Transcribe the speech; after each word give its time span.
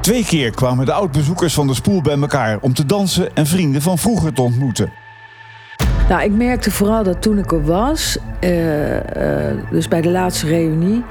Twee 0.00 0.24
keer 0.24 0.50
kwamen 0.50 0.86
de 0.86 0.92
oud-bezoekers 0.92 1.54
van 1.54 1.66
de 1.66 1.74
spoel 1.74 2.02
bij 2.02 2.18
elkaar 2.20 2.58
om 2.60 2.74
te 2.74 2.86
dansen 2.86 3.34
en 3.34 3.46
vrienden 3.46 3.82
van 3.82 3.98
vroeger 3.98 4.32
te 4.32 4.42
ontmoeten. 4.42 4.92
Nou, 6.08 6.22
ik 6.22 6.32
merkte 6.32 6.70
vooral 6.70 7.02
dat 7.02 7.22
toen 7.22 7.38
ik 7.38 7.52
er 7.52 7.64
was, 7.64 8.18
uh, 8.40 8.94
uh, 8.94 9.00
dus 9.70 9.88
bij 9.88 10.00
de 10.00 10.10
laatste 10.10 10.46
reunie, 10.46 11.02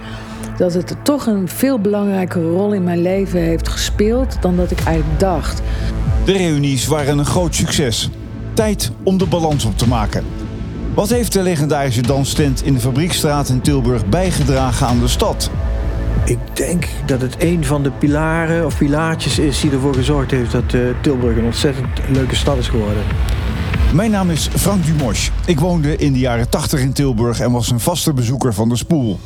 dat 0.58 0.74
het 0.74 0.96
toch 1.04 1.26
een 1.26 1.48
veel 1.48 1.80
belangrijke 1.80 2.42
rol 2.42 2.74
in 2.74 2.84
mijn 2.84 3.02
leven 3.02 3.40
heeft 3.40 3.68
gespeeld 3.68 4.42
dan 4.42 4.56
dat 4.56 4.72
ik 4.72 4.80
eigenlijk 4.80 5.20
dacht. 5.20 5.62
De 6.26 6.32
reunies 6.32 6.88
waren 6.88 7.18
een 7.18 7.26
groot 7.26 7.56
succes. 7.56 8.10
Tijd 8.54 8.92
om 9.04 9.18
de 9.18 9.26
balans 9.26 9.66
op 9.66 9.78
te 9.78 9.88
maken. 9.88 10.24
Wat 10.94 11.10
heeft 11.10 11.34
de 11.34 11.42
legendarische 11.42 12.02
danstent 12.02 12.64
in 12.64 12.74
de 12.74 12.80
Fabriekstraat 12.80 13.50
in 13.50 13.62
Tilburg 13.62 14.06
bijgedragen 14.06 14.88
aan 14.88 15.00
de 15.00 15.08
stad? 15.08 15.50
Ik 16.30 16.38
denk 16.54 16.88
dat 17.06 17.22
het 17.22 17.36
een 17.38 17.66
van 17.66 17.84
de 17.84 17.92
pilaren 17.92 18.66
of 18.66 18.78
pilaartjes 18.78 19.40
is 19.40 19.60
die 19.60 19.72
ervoor 19.72 19.94
gezorgd 19.94 20.32
heeft 20.32 20.52
dat 20.52 20.74
uh, 20.74 20.90
Tilburg 21.02 21.38
een 21.38 21.44
ontzettend 21.44 21.88
leuke 22.08 22.36
stad 22.36 22.58
is 22.58 22.68
geworden. 22.68 23.04
Mijn 23.94 24.12
naam 24.12 24.30
is 24.30 24.50
Frank 24.56 24.86
Dumosch. 24.86 25.30
Ik 25.46 25.60
woonde 25.60 25.96
in 25.96 26.14
de 26.14 26.20
jaren 26.20 26.50
80 26.50 26.80
in 26.80 26.94
Tilburg 26.94 27.40
en 27.40 27.52
was 27.52 27.72
een 27.72 27.80
vaste 27.80 28.14
bezoeker 28.14 28.54
van 28.54 28.70
de 28.70 28.76
Spoel. 28.76 29.20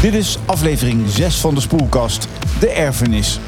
Dit 0.00 0.14
is 0.14 0.38
aflevering 0.44 1.02
6 1.08 1.40
van 1.40 1.54
de 1.54 1.60
Spoelkast, 1.60 2.28
de 2.60 2.70
erfenis. 2.70 3.40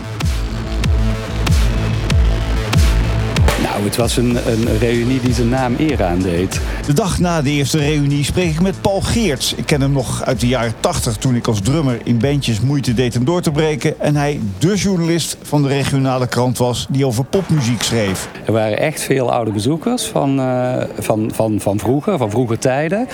Nou, 3.76 3.88
het 3.88 3.96
was 3.96 4.16
een, 4.16 4.36
een 4.46 4.78
reunie 4.78 5.20
die 5.20 5.34
zijn 5.34 5.48
naam 5.48 5.74
eer 5.78 6.04
aandeed. 6.04 6.60
De 6.86 6.92
dag 6.92 7.18
na 7.18 7.42
de 7.42 7.50
eerste 7.50 7.78
reunie 7.78 8.24
spreek 8.24 8.50
ik 8.50 8.60
met 8.60 8.80
Paul 8.80 9.00
Geerts. 9.00 9.54
Ik 9.54 9.66
ken 9.66 9.80
hem 9.80 9.92
nog 9.92 10.24
uit 10.24 10.40
de 10.40 10.46
jaren 10.46 10.74
80 10.80 11.16
toen 11.16 11.34
ik 11.34 11.46
als 11.46 11.60
drummer 11.60 12.00
in 12.04 12.18
bandjes 12.18 12.60
moeite 12.60 12.94
deed 12.94 13.14
hem 13.14 13.24
door 13.24 13.40
te 13.40 13.50
breken. 13.50 14.00
En 14.00 14.16
hij 14.16 14.40
de 14.58 14.74
journalist 14.74 15.36
van 15.42 15.62
de 15.62 15.68
regionale 15.68 16.26
krant 16.26 16.58
was 16.58 16.86
die 16.90 17.06
over 17.06 17.24
popmuziek 17.24 17.82
schreef. 17.82 18.28
Er 18.46 18.52
waren 18.52 18.78
echt 18.78 19.00
veel 19.00 19.32
oude 19.32 19.50
bezoekers 19.50 20.04
van, 20.04 20.40
uh, 20.40 20.82
van, 20.98 21.30
van, 21.34 21.60
van 21.60 21.78
vroeger, 21.78 22.18
van 22.18 22.30
vroeger 22.30 22.58
tijden. 22.58 23.08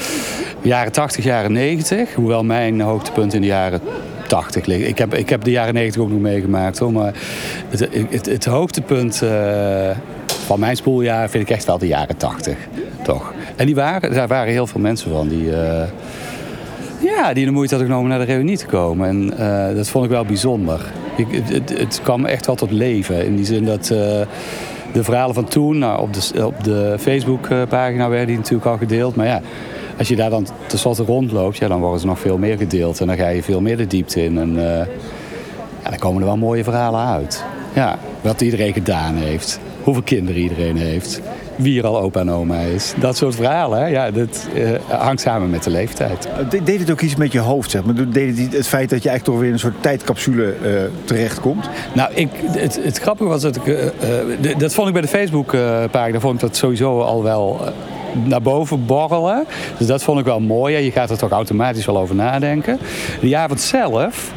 Jaren 0.60 0.92
80, 0.92 1.24
jaren 1.24 1.52
90. 1.52 2.14
Hoewel 2.14 2.44
mijn 2.44 2.80
hoogtepunt 2.80 3.34
in 3.34 3.40
de 3.40 3.46
jaren 3.46 3.80
80 4.32 4.66
liggen. 4.66 4.88
Ik 4.88 4.98
heb, 4.98 5.14
ik 5.14 5.28
heb 5.28 5.44
de 5.44 5.50
jaren 5.50 5.74
90 5.74 6.02
ook 6.02 6.10
nog 6.10 6.20
meegemaakt 6.20 6.78
hoor. 6.78 6.92
Maar 6.92 7.14
het, 7.68 7.88
het, 8.10 8.26
het 8.26 8.44
hoogtepunt. 8.44 9.20
Uh, 9.24 9.90
van 10.46 10.60
mijn 10.60 10.76
spoeljaar 10.76 11.30
vind 11.30 11.48
ik 11.48 11.54
echt 11.54 11.64
wel 11.64 11.78
de 11.78 11.86
jaren 11.86 12.16
80. 12.16 12.56
Toch? 13.02 13.32
En 13.56 13.66
die 13.66 13.74
waren, 13.74 14.12
daar 14.12 14.28
waren 14.28 14.52
heel 14.52 14.66
veel 14.66 14.80
mensen 14.80 15.10
van 15.10 15.28
die, 15.28 15.44
uh, 15.44 15.82
ja, 16.98 17.32
die 17.32 17.44
de 17.44 17.50
moeite 17.50 17.74
hadden 17.74 17.92
genomen 17.92 18.10
naar 18.10 18.26
de 18.26 18.32
reunie 18.32 18.56
te 18.56 18.66
komen. 18.66 19.08
En 19.08 19.32
uh, 19.40 19.76
dat 19.76 19.88
vond 19.88 20.04
ik 20.04 20.10
wel 20.10 20.24
bijzonder. 20.24 20.80
Ik, 21.16 21.26
het, 21.30 21.78
het, 21.78 22.00
kwam 22.02 22.24
echt 22.24 22.46
wel 22.46 22.54
tot 22.54 22.70
leven. 22.70 23.24
In 23.24 23.36
die 23.36 23.44
zin 23.44 23.64
dat 23.64 23.86
de 24.92 25.04
verhalen 25.04 25.34
van 25.34 25.48
toen, 25.48 25.78
nou, 25.78 26.00
op 26.00 26.12
de, 26.12 26.46
op 26.46 26.64
de 26.64 26.96
Facebook-pagina 27.00 28.08
werden 28.08 28.26
die 28.26 28.36
natuurlijk 28.36 28.66
al 28.66 28.78
gedeeld. 28.78 29.16
Maar 29.16 29.26
ja, 29.26 29.40
als 30.02 30.10
je 30.10 30.16
daar 30.16 30.30
dan 30.30 30.46
tenslotte 30.66 31.02
rondloopt, 31.04 31.56
ja, 31.56 31.68
dan 31.68 31.80
worden 31.80 32.00
ze 32.00 32.06
nog 32.06 32.18
veel 32.18 32.38
meer 32.38 32.56
gedeeld. 32.56 33.00
En 33.00 33.06
dan 33.06 33.16
ga 33.16 33.28
je 33.28 33.42
veel 33.42 33.60
meer 33.60 33.76
de 33.76 33.86
diepte 33.86 34.24
in. 34.24 34.38
En 34.38 34.54
ja, 35.82 35.90
dan 35.90 35.98
komen 35.98 36.20
er 36.20 36.26
wel 36.26 36.36
mooie 36.36 36.64
verhalen 36.64 37.06
uit. 37.06 37.44
Ja, 37.72 37.98
wat 38.20 38.40
iedereen 38.40 38.72
gedaan 38.72 39.14
heeft 39.14 39.60
hoeveel 39.82 40.02
kinderen 40.02 40.40
iedereen 40.40 40.76
heeft, 40.76 41.20
wie 41.56 41.78
er 41.78 41.86
al 41.86 42.00
opa 42.00 42.20
en 42.20 42.30
oma 42.30 42.58
is. 42.58 42.94
Dat 43.00 43.16
soort 43.16 43.34
verhalen, 43.34 43.90
ja, 43.90 44.10
dat 44.10 44.46
uh, 44.54 44.70
hangt 44.88 45.20
samen 45.20 45.50
met 45.50 45.62
de 45.62 45.70
leeftijd. 45.70 46.28
Deed 46.64 46.80
het 46.80 46.90
ook 46.90 47.00
iets 47.00 47.16
met 47.16 47.32
je 47.32 47.38
hoofd, 47.38 47.70
zeg 47.70 47.84
maar? 47.84 48.10
Deed 48.10 48.38
het 48.38 48.52
het 48.52 48.66
feit 48.66 48.90
dat 48.90 49.02
je 49.02 49.08
eigenlijk 49.08 49.24
toch 49.24 49.36
weer 49.36 49.46
in 49.46 49.52
een 49.52 49.58
soort 49.58 49.82
tijdcapsule 49.82 50.54
uh, 50.62 50.70
terechtkomt? 51.04 51.68
Nou, 51.94 52.14
ik, 52.14 52.28
het, 52.42 52.80
het 52.82 52.98
grappige 52.98 53.28
was 53.28 53.42
dat 53.42 53.56
ik... 53.56 53.92
Dat 54.58 54.74
vond 54.74 54.86
ik 54.86 54.92
bij 54.92 55.02
de 55.02 55.08
Facebook-pagina, 55.08 56.20
vond 56.20 56.34
ik 56.34 56.40
dat 56.40 56.56
sowieso 56.56 57.00
al 57.00 57.22
wel 57.22 57.60
naar 58.24 58.42
boven 58.42 58.86
borrelen. 58.86 59.44
Dus 59.78 59.86
dat 59.86 60.02
vond 60.02 60.18
ik 60.18 60.24
wel 60.24 60.40
mooi. 60.40 60.76
Je 60.76 60.90
gaat 60.90 61.10
er 61.10 61.18
toch 61.18 61.30
automatisch 61.30 61.86
wel 61.86 61.98
over 61.98 62.14
nadenken. 62.14 62.78
Die 63.20 63.36
avond 63.36 63.60
zelf 63.60 64.32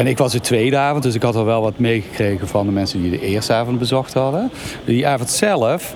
en 0.00 0.06
ik 0.06 0.18
was 0.18 0.32
de 0.32 0.40
tweede 0.40 0.76
avond, 0.76 1.02
dus 1.02 1.14
ik 1.14 1.22
had 1.22 1.36
al 1.36 1.44
wel 1.44 1.62
wat 1.62 1.78
meegekregen 1.78 2.48
van 2.48 2.66
de 2.66 2.72
mensen 2.72 3.02
die 3.02 3.10
de 3.10 3.20
eerste 3.20 3.52
avond 3.52 3.78
bezocht 3.78 4.12
hadden. 4.12 4.50
Die 4.84 5.06
avond 5.06 5.30
zelf 5.30 5.94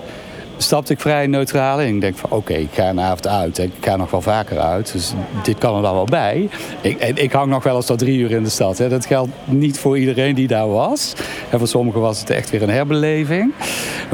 stapte 0.57 0.93
ik 0.93 1.01
vrij 1.01 1.27
neutraal 1.27 1.81
in. 1.81 1.95
Ik 1.95 2.01
denk 2.01 2.17
van 2.17 2.31
oké, 2.31 2.53
ik 2.53 2.69
ga 2.73 2.89
een 2.89 3.01
avond 3.01 3.27
uit. 3.27 3.59
Ik 3.59 3.73
ga 3.81 3.97
nog 3.97 4.11
wel 4.11 4.21
vaker 4.21 4.59
uit, 4.59 4.93
dus 4.93 5.13
dit 5.43 5.59
kan 5.59 5.77
er 5.77 5.83
dan 5.83 5.95
wel 5.95 6.05
bij. 6.05 6.49
Ik, 6.81 6.99
en 6.99 7.17
ik 7.17 7.33
hang 7.33 7.51
nog 7.51 7.63
wel 7.63 7.77
eens 7.77 7.87
tot 7.87 7.99
drie 7.99 8.19
uur 8.19 8.31
in 8.31 8.43
de 8.43 8.51
stad. 8.51 8.79
Hè. 8.79 8.89
Dat 8.89 9.07
geldt 9.07 9.31
niet 9.45 9.79
voor 9.79 9.99
iedereen 9.99 10.35
die 10.35 10.47
daar 10.47 10.69
was. 10.69 11.15
En 11.51 11.59
voor 11.59 11.69
sommigen 11.69 12.01
was 12.01 12.21
het 12.21 12.31
echt 12.31 12.51
weer 12.51 12.63
een 12.63 12.71
herbeleving. 12.71 13.53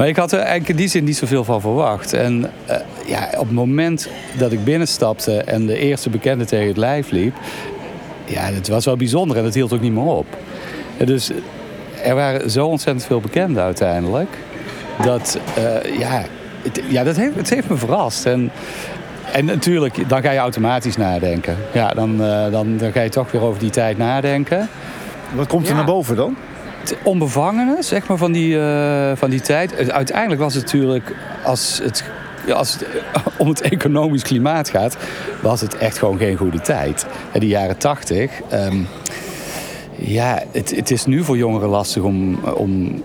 Maar 0.01 0.09
ik 0.09 0.17
had 0.17 0.31
er 0.31 0.39
eigenlijk 0.39 0.69
in 0.69 0.75
die 0.75 0.87
zin 0.87 1.03
niet 1.03 1.17
zoveel 1.17 1.43
van 1.43 1.61
verwacht. 1.61 2.13
En 2.13 2.41
uh, 2.69 2.75
ja, 3.05 3.29
op 3.37 3.45
het 3.45 3.51
moment 3.51 4.09
dat 4.37 4.51
ik 4.51 4.63
binnenstapte 4.63 5.37
en 5.37 5.65
de 5.65 5.77
eerste 5.77 6.09
bekende 6.09 6.45
tegen 6.45 6.67
het 6.67 6.77
lijf 6.77 7.11
liep 7.11 7.35
ja, 8.25 8.41
het 8.41 8.67
was 8.67 8.85
wel 8.85 8.97
bijzonder 8.97 9.37
en 9.37 9.43
dat 9.43 9.53
hield 9.53 9.73
ook 9.73 9.81
niet 9.81 9.93
meer 9.93 10.03
op. 10.03 10.25
Dus 11.05 11.31
er 12.03 12.15
waren 12.15 12.51
zo 12.51 12.67
ontzettend 12.67 13.05
veel 13.05 13.19
bekenden 13.19 13.63
uiteindelijk. 13.63 14.37
Dat, 15.03 15.39
uh, 15.57 15.99
ja, 15.99 16.23
het, 16.61 16.81
ja 16.89 17.03
dat 17.03 17.15
heeft, 17.15 17.35
het 17.35 17.49
heeft 17.49 17.69
me 17.69 17.75
verrast. 17.75 18.25
En, 18.25 18.51
en 19.31 19.45
natuurlijk, 19.45 20.09
dan 20.09 20.21
ga 20.21 20.31
je 20.31 20.39
automatisch 20.39 20.97
nadenken. 20.97 21.57
Ja, 21.73 21.89
dan, 21.89 22.21
uh, 22.21 22.51
dan, 22.51 22.77
dan 22.77 22.91
ga 22.91 23.01
je 23.01 23.09
toch 23.09 23.31
weer 23.31 23.41
over 23.41 23.59
die 23.59 23.69
tijd 23.69 23.97
nadenken. 23.97 24.69
Wat 25.33 25.47
komt 25.47 25.63
er 25.63 25.69
ja. 25.69 25.75
naar 25.75 25.85
boven 25.85 26.15
dan? 26.15 26.35
Onbevangene, 27.03 27.77
zeg 27.79 28.07
maar, 28.07 28.17
van 28.17 28.31
die, 28.31 28.55
uh, 28.55 29.11
van 29.15 29.29
die 29.29 29.41
tijd. 29.41 29.91
Uiteindelijk 29.91 30.41
was 30.41 30.53
het 30.53 30.63
natuurlijk, 30.63 31.15
als 31.43 31.79
het 31.83 32.03
als 32.53 32.73
het 32.73 32.85
om 33.37 33.47
het 33.47 33.61
economisch 33.75 34.23
klimaat 34.23 34.69
gaat, 34.69 34.97
was 35.41 35.61
het 35.61 35.77
echt 35.77 35.97
gewoon 35.97 36.17
geen 36.17 36.37
goede 36.37 36.61
tijd. 36.61 37.05
De 37.33 37.47
jaren 37.47 37.77
tachtig. 37.77 38.31
Um, 38.53 38.87
ja, 39.95 40.43
het, 40.51 40.75
het, 40.75 40.91
is 40.91 41.05
nu 41.05 41.23
voor 41.23 41.37
jongeren 41.37 41.69
lastig 41.69 42.03
om, 42.03 42.39
om, 42.55 43.03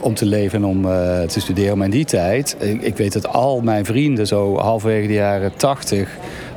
om 0.00 0.14
te 0.14 0.26
leven 0.26 0.58
en 0.58 0.64
om 0.64 0.82
te 1.28 1.40
studeren. 1.40 1.76
Maar 1.76 1.86
in 1.86 1.92
die 1.92 2.04
tijd, 2.04 2.56
ik, 2.80 2.96
weet 2.96 3.12
dat 3.12 3.28
al 3.28 3.60
mijn 3.60 3.84
vrienden 3.84 4.26
zo 4.26 4.56
halverwege 4.56 5.06
de 5.06 5.12
jaren 5.12 5.56
tachtig 5.56 6.08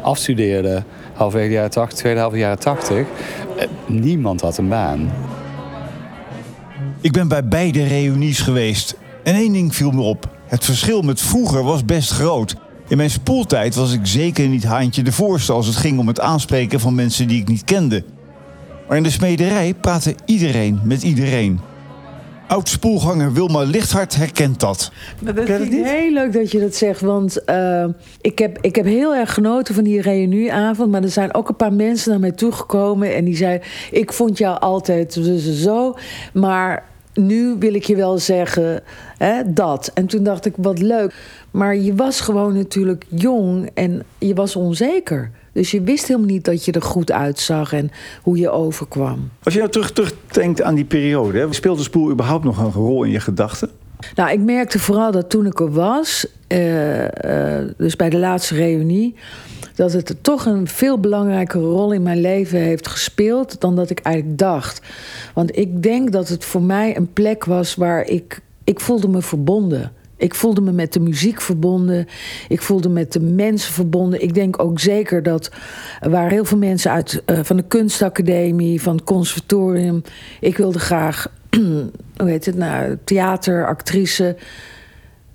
afstudeerden. 0.01 0.85
Halverwege 1.13 1.49
de 1.49 1.55
jaren 1.55 1.71
tachtig, 1.71 1.97
tweede 1.97 2.19
half 2.19 2.35
jaren 2.35 2.59
tachtig. 2.59 3.07
Uh, 3.57 3.63
niemand 3.85 4.41
had 4.41 4.57
een 4.57 4.69
baan. 4.69 5.11
Ik 7.01 7.11
ben 7.11 7.27
bij 7.27 7.47
beide 7.47 7.83
reunies 7.83 8.39
geweest. 8.39 8.95
En 9.23 9.35
één 9.35 9.53
ding 9.53 9.75
viel 9.75 9.91
me 9.91 10.01
op. 10.01 10.29
Het 10.45 10.65
verschil 10.65 11.01
met 11.01 11.21
vroeger 11.21 11.63
was 11.63 11.85
best 11.85 12.11
groot. 12.11 12.55
In 12.87 12.97
mijn 12.97 13.09
spoeltijd 13.09 13.75
was 13.75 13.93
ik 13.93 13.99
zeker 14.03 14.47
niet 14.47 14.63
haantje 14.63 15.03
de 15.03 15.11
voorste 15.11 15.51
als 15.51 15.67
het 15.67 15.75
ging 15.75 15.99
om 15.99 16.07
het 16.07 16.19
aanspreken 16.19 16.79
van 16.79 16.95
mensen 16.95 17.27
die 17.27 17.41
ik 17.41 17.47
niet 17.47 17.63
kende. 17.63 18.03
Maar 18.87 18.97
in 18.97 19.03
de 19.03 19.09
smederij 19.09 19.73
praatte 19.73 20.15
iedereen 20.25 20.79
met 20.83 21.03
iedereen. 21.03 21.59
Oud-spoelganger 22.51 23.33
Wilma 23.33 23.61
Lichthart 23.61 24.15
herkent 24.15 24.59
dat. 24.59 24.91
Maar 25.19 25.35
dat 25.35 25.45
vind 25.45 25.73
ik 25.73 25.85
heel 25.85 26.11
leuk 26.11 26.33
dat 26.33 26.51
je 26.51 26.59
dat 26.59 26.75
zegt. 26.75 27.01
Want 27.01 27.37
uh, 27.45 27.85
ik, 28.21 28.39
heb, 28.39 28.57
ik 28.61 28.75
heb 28.75 28.85
heel 28.85 29.15
erg 29.15 29.33
genoten 29.33 29.75
van 29.75 29.83
die 29.83 30.01
reunieavond. 30.01 30.91
Maar 30.91 31.03
er 31.03 31.09
zijn 31.09 31.33
ook 31.33 31.49
een 31.49 31.55
paar 31.55 31.73
mensen 31.73 32.11
naar 32.11 32.19
mij 32.19 32.31
toegekomen. 32.31 33.15
En 33.15 33.25
die 33.25 33.35
zeiden, 33.35 33.67
ik 33.91 34.13
vond 34.13 34.37
jou 34.37 34.59
altijd 34.59 35.13
zo. 35.39 35.95
Maar 36.33 36.83
nu 37.13 37.55
wil 37.59 37.73
ik 37.73 37.83
je 37.83 37.95
wel 37.95 38.17
zeggen 38.17 38.83
hè, 39.17 39.53
dat. 39.53 39.91
En 39.93 40.05
toen 40.05 40.23
dacht 40.23 40.45
ik, 40.45 40.53
wat 40.57 40.79
leuk. 40.79 41.13
Maar 41.51 41.75
je 41.75 41.95
was 41.95 42.21
gewoon 42.21 42.53
natuurlijk 42.53 43.05
jong 43.09 43.69
en 43.73 44.03
je 44.17 44.33
was 44.33 44.55
onzeker. 44.55 45.31
Dus 45.51 45.71
je 45.71 45.81
wist 45.81 46.07
helemaal 46.07 46.29
niet 46.29 46.45
dat 46.45 46.65
je 46.65 46.71
er 46.71 46.81
goed 46.81 47.11
uitzag 47.11 47.73
en 47.73 47.91
hoe 48.21 48.37
je 48.37 48.49
overkwam. 48.49 49.29
Als 49.43 49.53
je 49.53 49.59
nou 49.59 49.71
terug, 49.71 49.91
terugdenkt 49.91 50.61
aan 50.61 50.75
die 50.75 50.85
periode, 50.85 51.39
hè, 51.39 51.53
speelde 51.53 51.83
Spoel 51.83 52.11
überhaupt 52.11 52.43
nog 52.43 52.57
een 52.57 52.71
rol 52.71 53.03
in 53.03 53.11
je 53.11 53.19
gedachten? 53.19 53.69
Nou, 54.15 54.31
ik 54.31 54.39
merkte 54.39 54.79
vooral 54.79 55.11
dat 55.11 55.29
toen 55.29 55.45
ik 55.45 55.59
er 55.59 55.71
was, 55.71 56.27
uh, 56.47 57.01
uh, 57.01 57.07
dus 57.77 57.95
bij 57.95 58.09
de 58.09 58.17
laatste 58.17 58.55
reunie, 58.55 59.15
dat 59.75 59.93
het 59.93 60.15
toch 60.21 60.45
een 60.45 60.67
veel 60.67 60.99
belangrijkere 60.99 61.63
rol 61.63 61.91
in 61.91 62.01
mijn 62.01 62.21
leven 62.21 62.59
heeft 62.59 62.87
gespeeld 62.87 63.61
dan 63.61 63.75
dat 63.75 63.89
ik 63.89 63.99
eigenlijk 63.99 64.37
dacht. 64.37 64.81
Want 65.33 65.57
ik 65.57 65.83
denk 65.83 66.11
dat 66.11 66.27
het 66.27 66.45
voor 66.45 66.61
mij 66.61 66.97
een 66.97 67.13
plek 67.13 67.45
was 67.45 67.75
waar 67.75 68.05
ik, 68.05 68.41
ik 68.63 68.79
voelde 68.79 69.07
me 69.07 69.21
verbonden. 69.21 69.91
Ik 70.21 70.35
voelde 70.35 70.61
me 70.61 70.71
met 70.71 70.93
de 70.93 70.99
muziek 70.99 71.41
verbonden. 71.41 72.07
Ik 72.47 72.61
voelde 72.61 72.87
me 72.87 72.93
met 72.93 73.13
de 73.13 73.19
mensen 73.19 73.73
verbonden. 73.73 74.21
Ik 74.21 74.33
denk 74.33 74.61
ook 74.61 74.79
zeker 74.79 75.23
dat 75.23 75.51
waren 75.99 76.31
heel 76.31 76.45
veel 76.45 76.57
mensen 76.57 76.91
uit 76.91 77.23
uh, 77.25 77.39
van 77.41 77.57
de 77.57 77.63
kunstacademie, 77.67 78.81
van 78.81 78.95
het 78.95 79.03
conservatorium. 79.03 80.01
Ik 80.39 80.57
wilde 80.57 80.79
graag, 80.79 81.27
hoe 82.17 82.29
heet 82.29 82.45
het 82.45 82.55
nou, 82.55 82.97
theater, 83.03 83.67
actrice. 83.67 84.35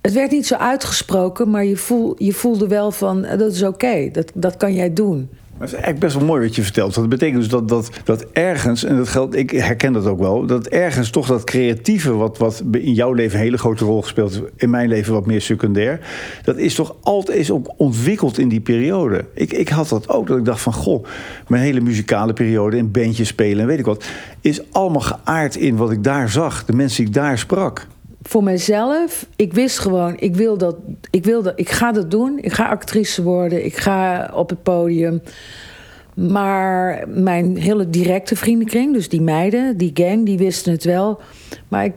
Het 0.00 0.12
werd 0.12 0.30
niet 0.30 0.46
zo 0.46 0.54
uitgesproken, 0.54 1.50
maar 1.50 1.64
je, 1.64 1.76
voel, 1.76 2.14
je 2.18 2.32
voelde 2.32 2.68
wel 2.68 2.90
van 2.90 3.22
dat 3.22 3.52
is 3.52 3.62
oké, 3.62 4.08
dat, 4.12 4.30
dat 4.34 4.56
kan 4.56 4.74
jij 4.74 4.92
doen. 4.92 5.30
Maar 5.58 5.66
het 5.68 5.76
is 5.76 5.84
eigenlijk 5.84 6.04
best 6.04 6.16
wel 6.16 6.34
mooi 6.36 6.46
wat 6.46 6.56
je 6.56 6.62
vertelt. 6.62 6.94
Dat 6.94 7.08
betekent 7.08 7.38
dus 7.38 7.48
dat, 7.48 7.68
dat, 7.68 7.90
dat 8.04 8.26
ergens, 8.32 8.84
en 8.84 8.96
dat 8.96 9.08
geldt, 9.08 9.36
ik 9.36 9.50
herken 9.50 9.92
dat 9.92 10.06
ook 10.06 10.18
wel, 10.18 10.46
dat 10.46 10.66
ergens 10.66 11.10
toch 11.10 11.26
dat 11.26 11.44
creatieve, 11.44 12.12
wat, 12.12 12.38
wat 12.38 12.62
in 12.70 12.92
jouw 12.92 13.12
leven 13.12 13.38
een 13.38 13.44
hele 13.44 13.58
grote 13.58 13.84
rol 13.84 14.02
gespeeld, 14.02 14.42
in 14.56 14.70
mijn 14.70 14.88
leven 14.88 15.12
wat 15.12 15.26
meer 15.26 15.40
secundair, 15.40 16.00
dat 16.42 16.56
is 16.56 16.74
toch 16.74 16.96
altijd 17.02 17.38
is 17.38 17.50
ook 17.50 17.74
ontwikkeld 17.76 18.38
in 18.38 18.48
die 18.48 18.60
periode. 18.60 19.24
Ik, 19.34 19.52
ik 19.52 19.68
had 19.68 19.88
dat 19.88 20.08
ook, 20.08 20.26
dat 20.26 20.38
ik 20.38 20.44
dacht 20.44 20.60
van 20.60 20.72
goh, 20.72 21.04
mijn 21.48 21.62
hele 21.62 21.80
muzikale 21.80 22.32
periode 22.32 22.76
in 22.76 22.90
bandjes 22.90 23.28
spelen 23.28 23.60
en 23.60 23.66
weet 23.66 23.78
ik 23.78 23.84
wat, 23.84 24.04
is 24.40 24.72
allemaal 24.72 25.00
geaard 25.00 25.56
in 25.56 25.76
wat 25.76 25.90
ik 25.90 26.04
daar 26.04 26.28
zag, 26.28 26.64
de 26.64 26.72
mensen 26.72 26.96
die 26.98 27.06
ik 27.06 27.14
daar 27.14 27.38
sprak 27.38 27.86
voor 28.28 28.42
mezelf, 28.42 29.26
ik 29.36 29.52
wist 29.52 29.78
gewoon, 29.78 30.14
ik 30.18 30.36
wil 30.36 30.58
dat, 30.58 30.76
ik 31.10 31.24
wil 31.24 31.42
dat, 31.42 31.52
ik 31.56 31.70
ga 31.70 31.92
dat 31.92 32.10
doen. 32.10 32.38
Ik 32.40 32.52
ga 32.52 32.68
actrice 32.68 33.22
worden, 33.22 33.64
ik 33.64 33.76
ga 33.76 34.30
op 34.34 34.50
het 34.50 34.62
podium. 34.62 35.22
Maar 36.14 37.04
mijn 37.08 37.56
hele 37.56 37.90
directe 37.90 38.36
vriendenkring, 38.36 38.92
dus 38.92 39.08
die 39.08 39.20
meiden, 39.20 39.76
die 39.76 39.90
gang, 39.94 40.26
die 40.26 40.38
wisten 40.38 40.72
het 40.72 40.84
wel. 40.84 41.20
Maar 41.68 41.84
ik, 41.84 41.94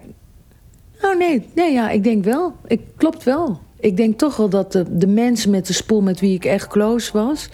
nou 1.02 1.18
nee, 1.18 1.46
nee 1.56 1.74
ja, 1.74 1.90
ik 1.90 2.04
denk 2.04 2.24
wel. 2.24 2.54
Ik 2.68 2.82
klopt 2.96 3.24
wel. 3.24 3.60
Ik 3.80 3.98
denk 3.98 4.18
toch 4.18 4.36
wel 4.36 4.50
dat 4.50 4.72
de, 4.72 4.98
de 4.98 5.08
mensen 5.08 5.52
met 5.52 5.68
de 5.68 5.74
spoel 5.74 6.02
met 6.02 6.20
wie 6.20 6.34
ik 6.34 6.46
echt 6.46 6.68
close 6.68 7.12
was, 7.14 7.50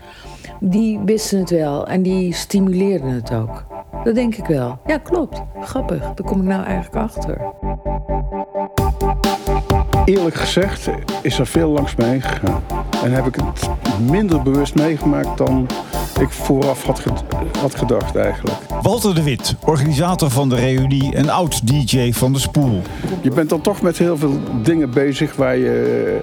die 0.60 1.00
wisten 1.06 1.40
het 1.40 1.50
wel 1.50 1.88
en 1.88 2.02
die 2.02 2.34
stimuleerden 2.34 3.10
het 3.10 3.34
ook. 3.34 3.66
Dat 4.04 4.16
denk 4.16 4.36
ik 4.36 4.46
wel. 4.46 4.80
Ja, 4.86 4.98
klopt. 4.98 5.42
Grappig. 5.62 6.00
Daar 6.00 6.26
kom 6.26 6.42
ik 6.42 6.48
nou 6.48 6.64
eigenlijk 6.64 6.96
achter. 6.96 7.54
Eerlijk 10.06 10.36
gezegd 10.36 10.90
is 11.22 11.40
er 11.40 11.48
veel 11.48 11.70
langs 11.70 11.96
mij 11.96 12.22
gegaan. 12.22 12.64
En 13.04 13.12
heb 13.12 13.26
ik 13.26 13.36
het 13.36 13.70
minder 14.10 14.42
bewust 14.42 14.76
meegemaakt 14.76 15.38
dan 15.38 15.68
ik 16.20 16.30
vooraf 16.30 16.84
had, 16.84 17.04
had 17.60 17.76
gedacht 17.76 18.16
eigenlijk. 18.16 18.58
Walter 18.82 19.16
de 19.16 19.24
Wit, 19.24 19.56
organisator 19.66 20.30
van 20.30 20.50
de 20.50 20.56
reunie 20.56 21.16
en 21.16 21.30
oud-DJ 21.30 22.12
van 22.12 22.34
de 22.34 22.40
Spoel. 22.40 22.82
Je 23.22 23.30
bent 23.30 23.50
dan 23.50 23.62
toch 23.62 23.82
met 23.82 23.98
heel 23.98 24.18
veel 24.18 24.40
dingen 24.64 24.90
bezig 24.90 25.36
waar 25.36 25.58
je 25.58 26.20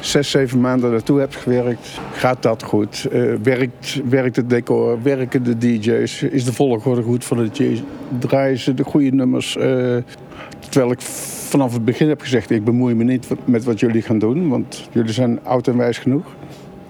zes, 0.00 0.30
zeven 0.30 0.60
maanden 0.60 0.90
naartoe 0.90 1.18
hebt 1.18 1.36
gewerkt. 1.36 1.88
Gaat 2.12 2.42
dat 2.42 2.62
goed? 2.62 3.06
Uh, 3.12 3.34
werkt, 3.42 4.00
werkt 4.08 4.36
het 4.36 4.50
decor? 4.50 5.02
Werken 5.02 5.42
de 5.42 5.58
DJ's? 5.58 6.22
Is 6.22 6.44
de 6.44 6.52
volgorde 6.52 7.02
goed 7.02 7.24
van 7.24 7.36
de 7.36 7.50
DJ's? 7.50 7.82
Draaien 8.18 8.58
ze 8.58 8.74
de 8.74 8.84
goede 8.84 9.10
nummers? 9.10 9.56
Uh, 9.56 9.64
terwijl 10.68 10.92
ik 10.92 11.00
vanaf 11.54 11.72
het 11.72 11.84
begin 11.84 12.08
heb 12.08 12.20
gezegd: 12.20 12.50
ik 12.50 12.64
bemoei 12.64 12.94
me 12.94 13.04
niet 13.04 13.26
met 13.44 13.64
wat 13.64 13.80
jullie 13.80 14.02
gaan 14.02 14.18
doen, 14.18 14.48
want 14.48 14.88
jullie 14.92 15.12
zijn 15.12 15.38
oud 15.44 15.68
en 15.68 15.76
wijs 15.76 15.98
genoeg. 15.98 16.24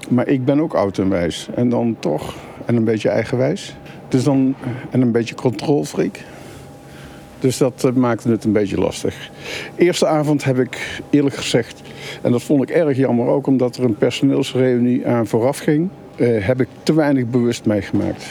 Maar 0.09 0.29
ik 0.29 0.45
ben 0.45 0.61
ook 0.61 0.75
oud 0.75 0.99
en 0.99 1.09
wijs. 1.09 1.49
En 1.55 1.69
dan 1.69 1.97
toch, 1.99 2.35
en 2.65 2.77
een 2.77 2.85
beetje 2.85 3.09
eigenwijs. 3.09 3.77
Dus 4.09 4.25
dan, 4.25 4.55
en 4.91 5.01
een 5.01 5.13
beetje 5.13 5.35
controlfreak. 5.35 6.21
Dus 7.39 7.59
dat 7.59 7.85
eh, 7.85 7.93
maakte 7.93 8.31
het 8.31 8.45
een 8.45 8.53
beetje 8.53 8.79
lastig. 8.79 9.31
Eerste 9.77 10.07
avond 10.07 10.45
heb 10.45 10.59
ik 10.59 11.01
eerlijk 11.11 11.35
gezegd, 11.35 11.83
en 12.23 12.33
dat 12.33 12.43
vond 12.43 12.63
ik 12.63 12.71
erg 12.71 12.97
jammer 12.97 13.27
ook 13.27 13.47
omdat 13.47 13.77
er 13.77 13.85
een 13.85 13.97
personeelsreunie 13.97 15.07
aan 15.07 15.27
vooraf 15.27 15.59
ging, 15.59 15.89
eh, 16.17 16.47
heb 16.47 16.61
ik 16.61 16.69
te 16.83 16.95
weinig 16.95 17.27
bewust 17.27 17.65
meegemaakt. 17.65 18.25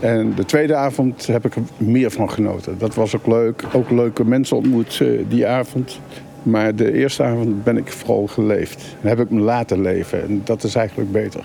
En 0.00 0.34
de 0.34 0.44
tweede 0.44 0.74
avond 0.74 1.26
heb 1.26 1.44
ik 1.44 1.56
er 1.56 1.62
meer 1.76 2.10
van 2.10 2.30
genoten. 2.30 2.78
Dat 2.78 2.94
was 2.94 3.16
ook 3.16 3.26
leuk. 3.26 3.64
Ook 3.72 3.90
leuke 3.90 4.24
mensen 4.24 4.56
ontmoet 4.56 4.98
eh, 5.00 5.08
die 5.28 5.46
avond. 5.46 6.00
Maar 6.42 6.74
de 6.74 6.92
eerste 6.92 7.22
avond 7.22 7.64
ben 7.64 7.76
ik 7.76 7.92
vooral 7.92 8.26
geleefd. 8.26 8.96
En 9.00 9.08
heb 9.08 9.20
ik 9.20 9.30
me 9.30 9.40
laten 9.40 9.80
leven. 9.80 10.22
En 10.22 10.40
dat 10.44 10.64
is 10.64 10.74
eigenlijk 10.74 11.12
beter. 11.12 11.44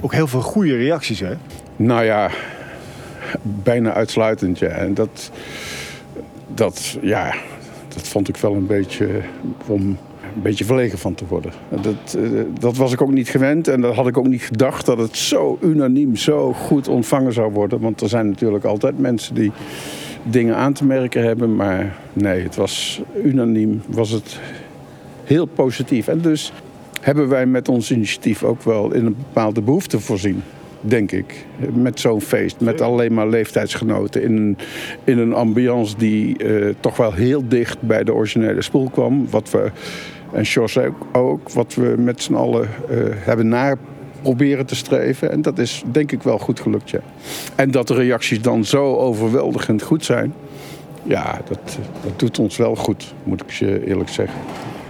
Ook 0.00 0.12
heel 0.12 0.26
veel 0.26 0.40
goede 0.40 0.76
reacties, 0.76 1.20
hè? 1.20 1.34
Nou 1.76 2.04
ja, 2.04 2.30
bijna 3.42 3.92
uitsluitend, 3.92 4.58
ja. 4.58 4.68
En 4.68 4.94
dat, 4.94 5.30
dat, 6.54 6.98
ja, 7.00 7.34
dat 7.88 8.08
vond 8.08 8.28
ik 8.28 8.36
wel 8.36 8.54
een 8.54 8.66
beetje 8.66 9.08
om 9.66 9.98
een 10.34 10.42
beetje 10.42 10.64
verlegen 10.64 10.98
van 10.98 11.14
te 11.14 11.24
worden. 11.28 11.52
Dat, 11.68 12.14
eh, 12.14 12.40
dat 12.58 12.76
was 12.76 12.92
ik 12.92 13.02
ook 13.02 13.12
niet 13.12 13.28
gewend 13.28 13.68
en 13.68 13.80
dat 13.80 13.94
had 13.94 14.06
ik 14.06 14.18
ook 14.18 14.26
niet 14.26 14.42
gedacht 14.42 14.86
dat 14.86 14.98
het 14.98 15.16
zo 15.16 15.58
unaniem, 15.62 16.16
zo 16.16 16.52
goed 16.52 16.88
ontvangen 16.88 17.32
zou 17.32 17.52
worden. 17.52 17.80
Want 17.80 18.00
er 18.00 18.08
zijn 18.08 18.28
natuurlijk 18.28 18.64
altijd 18.64 18.98
mensen 18.98 19.34
die 19.34 19.52
dingen 20.22 20.56
aan 20.56 20.72
te 20.72 20.84
merken 20.84 21.22
hebben. 21.22 21.56
Maar 21.56 21.96
nee, 22.12 22.42
het 22.42 22.56
was 22.56 23.02
unaniem, 23.24 23.82
was 23.88 24.10
het 24.10 24.40
heel 25.24 25.46
positief. 25.46 26.08
En 26.08 26.20
dus 26.20 26.52
hebben 27.00 27.28
wij 27.28 27.46
met 27.46 27.68
ons 27.68 27.90
initiatief 27.90 28.42
ook 28.42 28.62
wel 28.62 28.92
in 28.92 29.06
een 29.06 29.16
bepaalde 29.16 29.62
behoefte 29.62 30.00
voorzien 30.00 30.42
denk 30.90 31.12
ik. 31.12 31.46
Met 31.72 32.00
zo'n 32.00 32.20
feest, 32.20 32.60
met 32.60 32.80
alleen 32.80 33.14
maar 33.14 33.28
leeftijdsgenoten. 33.28 34.22
In 34.22 34.36
een, 34.36 34.58
in 35.04 35.18
een 35.18 35.34
ambiance 35.34 35.96
die 35.96 36.44
uh, 36.44 36.74
toch 36.80 36.96
wel 36.96 37.12
heel 37.12 37.48
dicht 37.48 37.80
bij 37.82 38.04
de 38.04 38.14
originele 38.14 38.62
spoel 38.62 38.90
kwam. 38.90 39.26
Wat 39.30 39.50
we 39.50 39.70
en 40.32 40.42
Jos 40.42 40.78
ook, 41.12 41.50
wat 41.50 41.74
we 41.74 41.94
met 41.98 42.22
z'n 42.22 42.34
allen 42.34 42.68
uh, 42.90 42.98
hebben 43.10 43.48
naar 43.48 43.76
proberen 44.22 44.66
te 44.66 44.76
streven. 44.76 45.30
En 45.30 45.42
dat 45.42 45.58
is 45.58 45.82
denk 45.92 46.12
ik 46.12 46.22
wel 46.22 46.38
goed 46.38 46.60
gelukt, 46.60 46.90
ja. 46.90 47.00
En 47.54 47.70
dat 47.70 47.88
de 47.88 47.94
reacties 47.94 48.42
dan 48.42 48.64
zo 48.64 48.96
overweldigend 48.96 49.82
goed 49.82 50.04
zijn... 50.04 50.34
ja, 51.02 51.40
dat, 51.48 51.78
dat 52.02 52.18
doet 52.18 52.38
ons 52.38 52.56
wel 52.56 52.76
goed, 52.76 53.14
moet 53.24 53.42
ik 53.42 53.50
je 53.50 53.86
eerlijk 53.86 54.08
zeggen. 54.08 54.40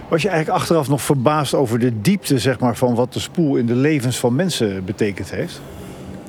Was 0.07 0.21
je 0.21 0.29
eigenlijk 0.29 0.59
achteraf 0.59 0.87
nog 0.89 1.01
verbaasd 1.01 1.53
over 1.53 1.79
de 1.79 2.01
diepte 2.01 2.39
zeg 2.39 2.59
maar, 2.59 2.75
van 2.75 2.95
wat 2.95 3.13
de 3.13 3.19
spoel 3.19 3.55
in 3.55 3.65
de 3.65 3.75
levens 3.75 4.17
van 4.17 4.35
mensen 4.35 4.85
betekend 4.85 5.31
heeft? 5.31 5.61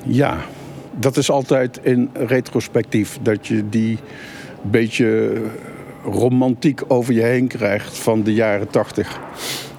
Ja, 0.03 0.37
dat 0.99 1.17
is 1.17 1.31
altijd 1.31 1.79
in 1.81 2.09
retrospectief. 2.13 3.19
Dat 3.21 3.47
je 3.47 3.69
die 3.69 3.97
beetje 4.61 5.41
romantiek 6.03 6.81
over 6.87 7.13
je 7.13 7.21
heen 7.21 7.47
krijgt 7.47 7.97
van 7.97 8.23
de 8.23 8.33
jaren 8.33 8.67
tachtig. 8.67 9.19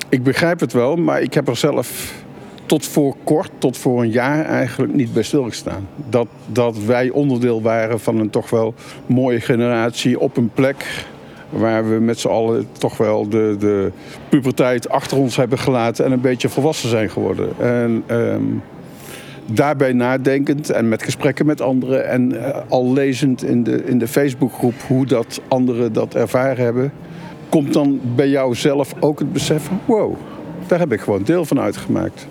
Ik 0.09 0.23
begrijp 0.23 0.61
het 0.61 0.73
wel, 0.73 0.97
maar 0.97 1.23
ik 1.23 1.35
heb 1.35 1.49
er 1.49 1.57
zelf 1.57 2.19
tot 2.67 2.87
voor 2.87 3.17
kort, 3.25 3.51
tot 3.59 3.77
voor 3.77 4.03
een 4.03 4.11
jaar 4.11 4.45
eigenlijk 4.45 4.95
niet 4.95 5.13
bij 5.13 5.23
stilgestaan. 5.23 5.89
Dat, 6.09 6.27
dat 6.47 6.79
wij 6.85 7.11
onderdeel 7.11 7.63
waren 7.63 8.01
van 8.01 8.19
een 8.19 8.31
toch 8.31 8.51
wel 8.51 8.75
mooie 9.07 9.41
generatie 9.41 10.21
op 10.21 10.37
een 10.37 10.51
plek 10.55 11.07
waar 11.51 11.91
we 11.91 12.01
met 12.01 12.19
z'n 12.19 12.29
allen 12.29 12.67
toch 12.73 12.97
wel 12.97 13.29
de, 13.29 13.57
de 13.59 13.93
puberteit 14.29 14.89
achter 14.89 15.17
ons 15.19 15.37
hebben 15.37 15.59
gelaten 15.59 16.05
en 16.05 16.13
een 16.13 16.21
beetje 16.21 16.49
volwassen 16.49 16.89
zijn 16.89 17.11
geworden. 17.11 17.49
En 17.59 18.03
ehm, 18.07 18.43
daarbij 19.47 19.93
nadenkend 19.93 20.71
en 20.71 20.89
met 20.89 21.03
gesprekken 21.03 21.47
met 21.47 21.61
anderen 21.61 22.09
en 22.09 22.45
eh, 22.45 22.61
al 22.69 22.93
lezend 22.93 23.43
in 23.43 23.63
de, 23.63 23.85
in 23.85 23.99
de 23.99 24.09
Facebookgroep 24.09 24.75
hoe 24.87 25.07
dat 25.07 25.41
anderen 25.49 25.93
dat 25.93 26.15
ervaren 26.15 26.65
hebben, 26.65 26.93
komt 27.49 27.73
dan 27.73 28.01
bij 28.15 28.29
jou 28.29 28.55
zelf 28.55 28.95
ook 29.01 29.19
het 29.19 29.33
besef 29.33 29.63
van 29.63 29.81
wow, 29.85 30.15
daar 30.67 30.79
heb 30.79 30.93
ik 30.93 31.01
gewoon 31.01 31.23
deel 31.23 31.45
van 31.45 31.61
uitgemaakt. 31.61 32.27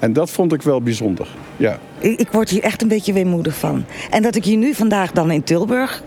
En 0.00 0.12
dat 0.12 0.30
vond 0.30 0.52
ik 0.52 0.62
wel 0.62 0.82
bijzonder, 0.82 1.28
ja. 1.56 1.78
Ik, 1.98 2.18
ik 2.18 2.32
word 2.32 2.48
hier 2.48 2.62
echt 2.62 2.82
een 2.82 2.88
beetje 2.88 3.12
weemoedig 3.12 3.56
van. 3.56 3.84
En 4.10 4.22
dat 4.22 4.34
ik 4.34 4.44
hier 4.44 4.56
nu 4.56 4.74
vandaag 4.74 5.12
dan 5.12 5.30
in 5.30 5.42
Tilburg 5.42 6.02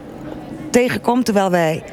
tegenkom, 0.70 1.24
terwijl 1.24 1.52
wij 1.52 1.84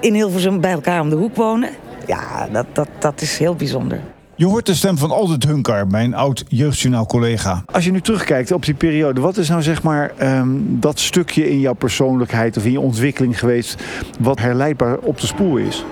in 0.00 0.14
Hilversum 0.14 0.60
bij 0.60 0.72
elkaar 0.72 1.00
om 1.00 1.10
de 1.10 1.16
hoek 1.16 1.36
wonen. 1.36 1.70
Ja, 2.06 2.48
dat, 2.52 2.66
dat, 2.72 2.88
dat 2.98 3.20
is 3.20 3.38
heel 3.38 3.54
bijzonder. 3.54 4.00
Je 4.40 4.46
hoort 4.46 4.66
de 4.66 4.74
stem 4.74 4.98
van 4.98 5.10
Aldert 5.10 5.44
Hunkar, 5.44 5.86
mijn 5.86 6.14
oud 6.14 6.44
jeugdjournaal-collega. 6.48 7.62
Als 7.72 7.84
je 7.84 7.90
nu 7.90 8.00
terugkijkt 8.00 8.52
op 8.52 8.64
die 8.64 8.74
periode, 8.74 9.20
wat 9.20 9.36
is 9.36 9.48
nou 9.48 9.62
zeg 9.62 9.82
maar 9.82 10.12
ehm, 10.16 10.48
dat 10.60 10.98
stukje 10.98 11.50
in 11.50 11.60
jouw 11.60 11.72
persoonlijkheid 11.72 12.56
of 12.56 12.64
in 12.64 12.70
je 12.70 12.80
ontwikkeling 12.80 13.38
geweest 13.38 13.82
wat 14.20 14.38
herleidbaar 14.38 14.98
op 14.98 15.20
de 15.20 15.26
spoor 15.26 15.60
is? 15.60 15.84